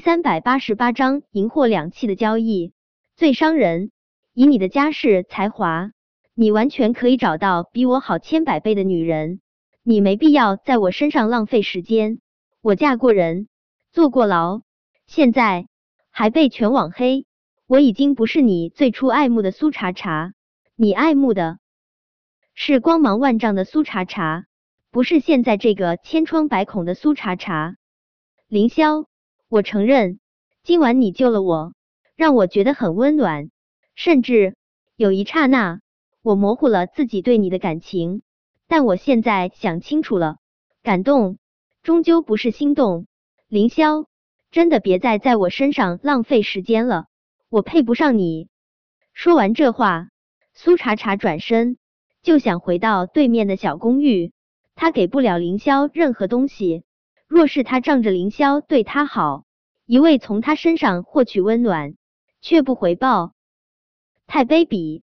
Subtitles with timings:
[0.00, 2.72] 三百八十八章银货两讫的交易
[3.16, 3.90] 最伤人。
[4.32, 5.90] 以你的家世才华，
[6.34, 9.40] 你完全可以找到比我好千百倍的女人，
[9.82, 12.20] 你没必要在我身上浪费时间。
[12.62, 13.48] 我嫁过人，
[13.92, 14.62] 坐过牢，
[15.06, 15.66] 现在
[16.10, 17.26] 还被全网黑。
[17.66, 20.32] 我已经不是你最初爱慕的苏茶茶，
[20.76, 21.58] 你爱慕的
[22.54, 24.46] 是光芒万丈的苏茶茶，
[24.90, 27.76] 不是现在这个千疮百孔的苏茶茶。
[28.48, 29.09] 凌霄。
[29.50, 30.20] 我承认，
[30.62, 31.74] 今晚你救了我，
[32.14, 33.50] 让我觉得很温暖，
[33.96, 34.54] 甚至
[34.94, 35.80] 有一刹那，
[36.22, 38.22] 我模糊了自己对你的感情。
[38.68, 40.36] 但我现在想清楚了，
[40.84, 41.38] 感动
[41.82, 43.08] 终究不是心动。
[43.48, 44.06] 凌霄，
[44.52, 47.06] 真的别再在我身上浪费时间了，
[47.48, 48.46] 我配不上你。
[49.12, 50.10] 说完这话，
[50.54, 51.76] 苏茶茶转身
[52.22, 54.30] 就想回到对面的小公寓，
[54.76, 56.84] 他给不了凌霄任何东西。
[57.26, 59.44] 若是他仗着凌霄对他好，
[59.90, 61.96] 一味从他身上获取温暖，
[62.40, 63.32] 却不回报，
[64.28, 65.02] 太卑鄙。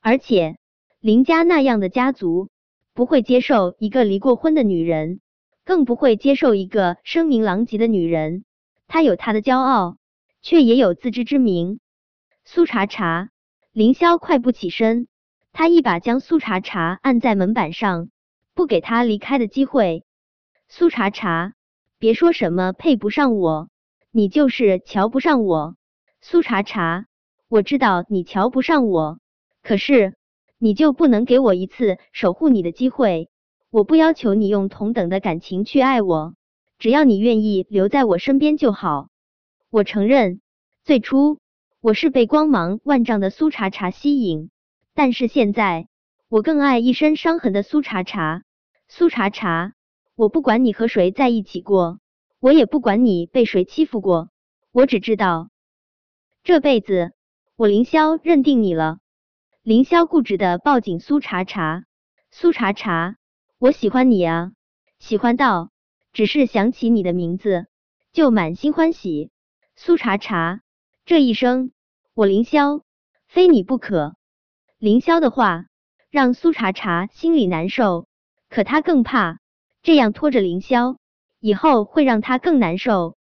[0.00, 0.58] 而且
[0.98, 2.48] 林家那样的家族
[2.92, 5.20] 不会接受一个离过婚的女人，
[5.64, 8.44] 更不会接受一个声名狼藉的女人。
[8.88, 9.96] 他有他的骄傲，
[10.42, 11.78] 却也有自知之明。
[12.44, 13.30] 苏茶茶，
[13.70, 15.06] 凌霄快步起身，
[15.52, 18.10] 他一把将苏茶茶按在门板上，
[18.54, 20.04] 不给他离开的机会。
[20.66, 21.52] 苏茶茶。
[22.00, 23.70] 别说什么配不上我，
[24.10, 25.76] 你就是瞧不上我，
[26.20, 27.06] 苏茶茶。
[27.48, 29.18] 我知道你瞧不上我，
[29.62, 30.16] 可是
[30.58, 33.28] 你就不能给我一次守护你的机会？
[33.70, 36.34] 我不要求你用同等的感情去爱我，
[36.78, 39.08] 只要你愿意留在我身边就好。
[39.70, 40.40] 我承认，
[40.84, 41.38] 最初
[41.80, 44.50] 我是被光芒万丈的苏茶茶吸引，
[44.94, 45.88] 但是现在
[46.28, 48.42] 我更爱一身伤痕的苏茶茶。
[48.88, 49.72] 苏茶茶。
[50.16, 52.00] 我不管你和谁在一起过，
[52.38, 54.30] 我也不管你被谁欺负过，
[54.70, 55.50] 我只知道
[56.42, 57.12] 这辈子
[57.56, 58.98] 我凌霄认定你了。
[59.62, 61.84] 凌霄固执的抱紧苏茶茶，
[62.30, 63.16] 苏茶茶，
[63.58, 64.52] 我喜欢你啊，
[64.98, 65.70] 喜欢到
[66.12, 67.66] 只是想起你的名字
[68.12, 69.30] 就满心欢喜。
[69.74, 70.60] 苏茶茶，
[71.04, 71.72] 这一生
[72.14, 72.82] 我凌霄
[73.26, 74.14] 非你不可。
[74.78, 75.66] 凌霄的话
[76.10, 78.06] 让苏茶茶心里难受，
[78.48, 79.40] 可他更怕。
[79.82, 80.96] 这样拖着凌霄，
[81.46, 83.16] 以后会让他更难受。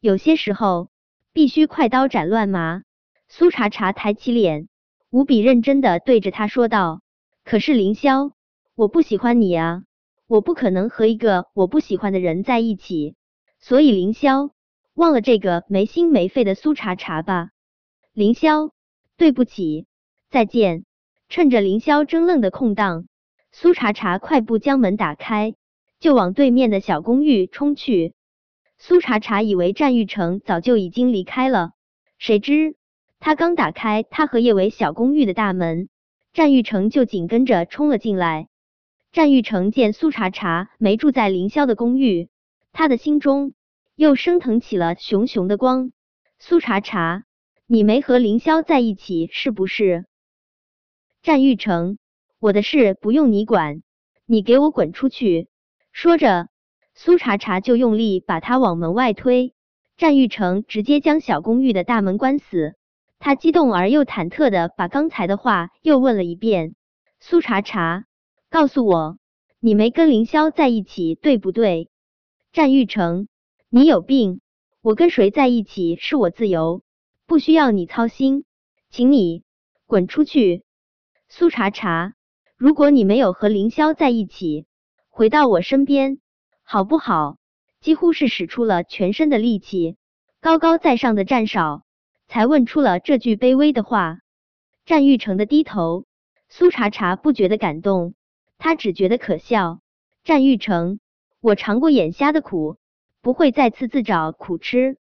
[0.00, 0.90] 有些时候
[1.32, 2.82] 必须快刀斩乱麻。
[3.28, 4.66] 苏茶茶抬起脸，
[5.08, 7.00] 无比认真的对着他说道
[7.46, 8.32] ：“可是凌霄，
[8.74, 9.84] 我不喜欢你啊，
[10.26, 13.14] 我不可能和一个我不喜欢的人在一起。
[13.60, 14.50] 所以凌霄，
[14.94, 17.50] 忘了这个没心没肺的苏茶茶吧。
[18.12, 18.72] 凌霄，
[19.16, 19.86] 对不起，
[20.28, 20.84] 再见。”
[21.30, 23.06] 趁着凌霄怔愣的空档，
[23.52, 25.54] 苏茶茶快步将门打开。
[26.00, 28.14] 就往对面的小公寓冲去。
[28.78, 31.72] 苏茶茶以为战玉成早就已经离开了，
[32.16, 32.74] 谁知
[33.18, 35.90] 他刚打开他和叶伟小公寓的大门，
[36.32, 38.48] 战玉成就紧跟着冲了进来。
[39.12, 42.30] 战玉成见苏茶茶没住在凌霄的公寓，
[42.72, 43.52] 他的心中
[43.94, 45.92] 又升腾起了熊熊的光。
[46.38, 47.24] 苏茶茶，
[47.66, 50.06] 你没和凌霄在一起是不是？
[51.22, 51.98] 战玉成，
[52.38, 53.82] 我的事不用你管，
[54.24, 55.49] 你给我滚出去！
[55.92, 56.48] 说着，
[56.94, 59.54] 苏茶茶就用力把他往门外推。
[59.96, 62.74] 战玉成直接将小公寓的大门关死。
[63.18, 66.74] 他激动而又忐忑的把刚才的话又问了一遍
[67.20, 68.06] ：“苏茶茶，
[68.48, 69.18] 告诉我，
[69.58, 71.90] 你没跟凌霄在一起，对不对？”
[72.50, 73.28] 战玉成，
[73.68, 74.40] 你有病！
[74.80, 76.82] 我跟谁在一起是我自由，
[77.26, 78.44] 不需要你操心，
[78.88, 79.44] 请你
[79.86, 80.64] 滚出去！
[81.28, 82.14] 苏茶茶，
[82.56, 84.64] 如果你没有和凌霄在一起，
[85.10, 86.18] 回到我身边，
[86.62, 87.36] 好不好？
[87.80, 89.96] 几乎是使出了全身的力气，
[90.40, 91.82] 高高在上的战少
[92.28, 94.20] 才问出了这句卑微的话。
[94.86, 96.06] 战玉成的低头，
[96.48, 98.14] 苏茶茶不觉得感动，
[98.56, 99.80] 他只觉得可笑。
[100.24, 101.00] 战玉成，
[101.40, 102.76] 我尝过眼瞎的苦，
[103.20, 104.96] 不会再次自找苦吃。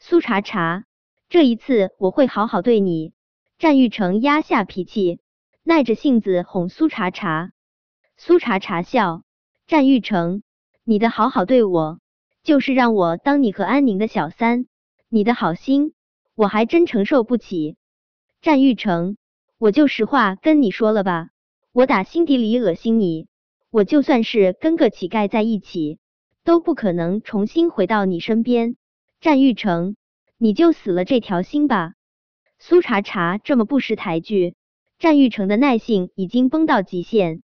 [0.00, 0.84] 苏茶茶，
[1.28, 3.12] 这一次我会好好对你。
[3.58, 5.20] 战玉成压下脾气，
[5.62, 7.52] 耐着性子哄苏茶茶。
[8.16, 9.22] 苏茶茶笑。
[9.66, 10.42] 战玉成，
[10.84, 11.98] 你的好好对我，
[12.44, 14.66] 就是让我当你和安宁的小三，
[15.08, 15.92] 你的好心
[16.36, 17.76] 我还真承受不起。
[18.40, 19.16] 战玉成，
[19.58, 21.30] 我就实话跟你说了吧，
[21.72, 23.26] 我打心底里恶心你，
[23.72, 25.98] 我就算是跟个乞丐在一起，
[26.44, 28.76] 都不可能重新回到你身边。
[29.20, 29.96] 战玉成，
[30.38, 31.94] 你就死了这条心吧。
[32.60, 34.54] 苏茶茶这么不识抬举，
[35.00, 37.42] 战玉成的耐性已经崩到极限。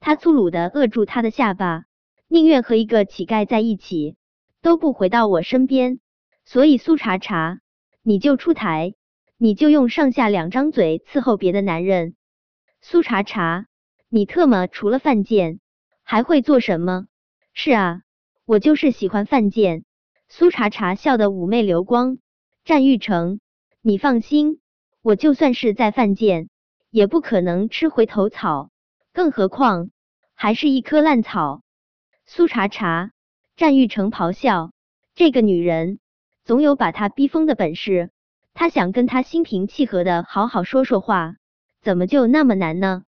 [0.00, 1.84] 他粗鲁的扼住他的下巴，
[2.26, 4.16] 宁愿和一个乞丐在一起，
[4.62, 6.00] 都不回到我身边。
[6.46, 7.60] 所以苏茶茶，
[8.02, 8.94] 你就出台，
[9.36, 12.16] 你就用上下两张嘴伺候别的男人。
[12.80, 13.66] 苏茶茶，
[14.08, 15.60] 你特么除了犯贱
[16.02, 17.06] 还会做什么？
[17.52, 18.00] 是啊，
[18.46, 19.84] 我就是喜欢犯贱。
[20.30, 22.16] 苏茶茶笑得妩媚流光。
[22.64, 23.38] 战玉成，
[23.82, 24.60] 你放心，
[25.02, 26.48] 我就算是再犯贱，
[26.90, 28.70] 也不可能吃回头草，
[29.20, 29.90] 更何况
[30.34, 31.60] 还是一棵烂草。
[32.24, 33.12] 苏茶茶，
[33.54, 34.72] 战玉成咆哮，
[35.14, 35.98] 这个女人
[36.42, 38.08] 总有把他逼疯的本事。
[38.54, 41.36] 他想跟他心平气和的好好说说话，
[41.82, 43.02] 怎么就那么难呢？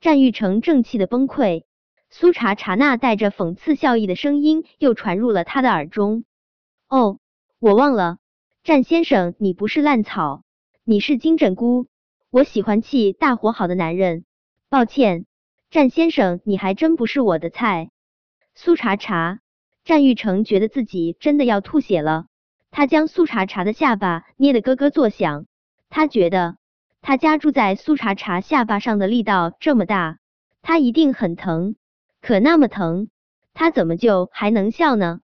[0.00, 1.64] 战玉成正气的崩溃。
[2.10, 6.22] 苏茶茶那带着讽刺笑意的声音又传入了他的耳中。
[6.88, 7.18] 哦，
[7.58, 8.18] 我忘了，
[8.62, 10.44] 战先生，你不是烂草，
[10.84, 11.88] 你是金针菇。
[12.30, 14.24] 我喜欢气大活好的男人。
[14.68, 15.26] 抱歉，
[15.70, 17.90] 战先生，你还真不是我的菜。
[18.56, 19.38] 苏茶茶，
[19.84, 22.26] 战玉成觉得自己真的要吐血了。
[22.72, 25.46] 他将苏茶茶的下巴捏得咯咯作响。
[25.88, 26.56] 他觉得
[27.00, 30.18] 他夹住在苏茶茶下巴上的力道这么大，
[30.60, 31.76] 他一定很疼。
[32.20, 33.08] 可那么疼，
[33.54, 35.20] 他怎么就还能笑呢？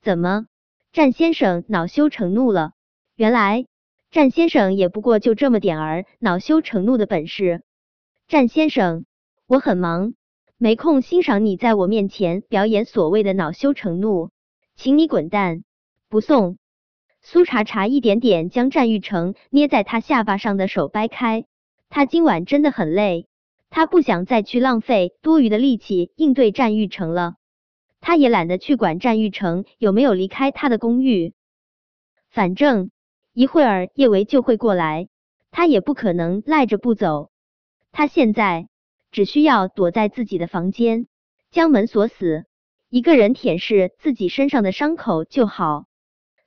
[0.00, 0.46] 怎么，
[0.92, 2.72] 战先生恼羞成怒了？
[3.16, 3.66] 原来
[4.10, 7.62] 战先生也不过就这么点儿恼羞成怒的本事。
[8.28, 9.04] 战先生，
[9.54, 10.14] 我很忙，
[10.58, 14.30] 没空欣赏你在我面前表演所谓的恼羞成怒，
[14.74, 15.62] 请你滚蛋！
[16.08, 16.58] 不送。
[17.22, 21.44] 苏茶茶一点点将战玉成捏在他下巴上的手掰开，
[21.88, 23.28] 他今晚真的很累。
[23.70, 27.36] 他不想再去浪费多余的力气应对战玉成了，
[28.00, 31.32] 他也懒得去管战玉成有没有离开他的公寓，
[32.28, 32.90] 反正
[33.32, 35.06] 一会儿叶维就会过来，
[35.52, 37.30] 他也不可能赖着不走。
[37.92, 38.66] 他现在
[39.14, 41.06] 只需要躲在自己的房间，
[41.52, 42.46] 将门锁死，
[42.88, 45.84] 一个人舔舐自己身上的伤口就好。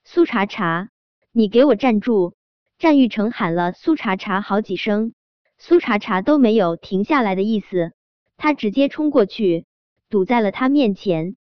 [0.03, 0.89] 苏茶茶，
[1.31, 2.33] 你给我站住！
[2.77, 5.13] 战玉成喊了苏茶茶好几声。
[5.57, 7.93] 苏茶茶都没有停下来的意思，
[8.35, 9.65] 他直接冲过去，
[10.09, 11.37] 堵在了他面前。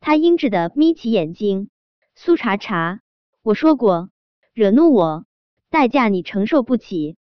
[0.00, 1.70] 他阴质的眯起眼睛
[2.14, 3.00] ：“苏茶茶，
[3.42, 4.10] 我说过，
[4.52, 5.24] 惹怒我，
[5.70, 7.16] 代价你承受不起。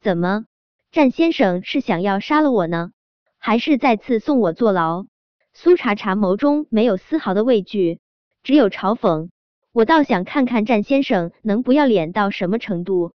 [0.00, 0.46] 怎么，
[0.90, 2.92] 战先生是想要杀了我呢，
[3.38, 5.06] 还是再次送我坐牢？”
[5.52, 8.00] 苏茶茶眸中没有丝毫的畏惧，
[8.42, 9.28] 只有嘲讽。
[9.72, 13.12] 我倒想看看战先生能不要脸到什么程度。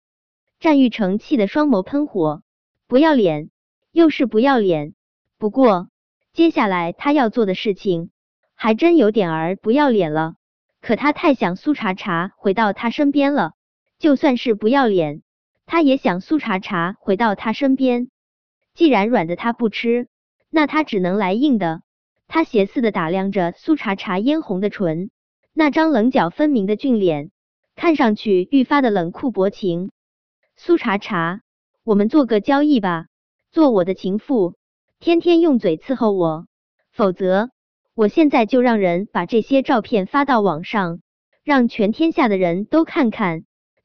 [0.59, 2.43] 战玉成气得双眸喷火。
[2.87, 3.49] 不要脸，
[3.91, 4.93] 又是不要脸。
[5.37, 5.87] 不过
[6.33, 8.11] 接下来他要做的事情
[8.53, 10.35] 还真有点儿不要脸了。
[10.81, 13.53] 可他太想苏茶茶回到他身边了，
[13.97, 15.21] 就算是不要脸，
[15.71, 18.09] 他也想苏茶茶回到他身边。
[18.73, 20.09] 既然软的他不吃，
[20.49, 21.81] 那他只能来硬的。
[22.27, 25.11] 他斜肆的打量着苏茶茶嫣红的唇，
[25.53, 27.31] 那张棱角分明的俊脸，
[27.73, 29.91] 看上去愈发的冷酷薄情。
[30.57, 31.39] 苏茶茶。
[31.85, 33.05] 我们做个交易吧，
[33.49, 34.55] 做我的情妇，
[34.99, 36.47] 天天用嘴伺候我。
[36.91, 37.49] 否则，
[37.95, 40.99] 我现在就让人把这些照片发到网上，
[41.45, 43.45] 让全天下的人都看看